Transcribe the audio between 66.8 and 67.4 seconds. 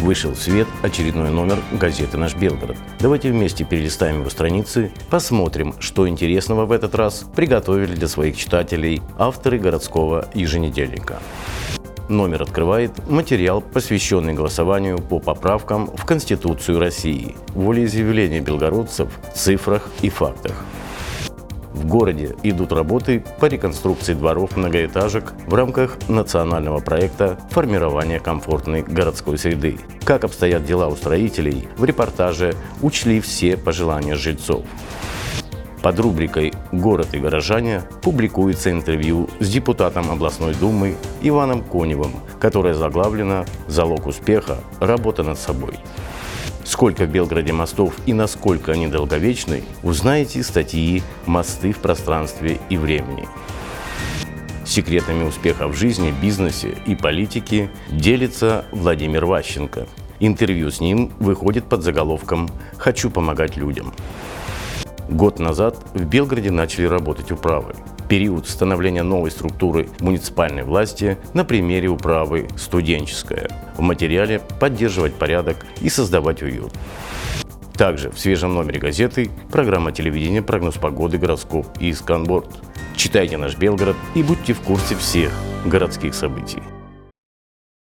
работать